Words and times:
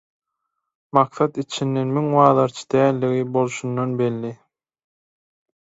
Maksat 0.97 1.33
içinden 1.43 1.87
«Muň 1.95 2.07
bazarçy 2.17 2.63
däldigi 2.73 3.23
bolşundan 3.37 3.97
belli. 4.03 4.33